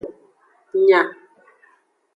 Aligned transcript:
Nya. 0.85 1.01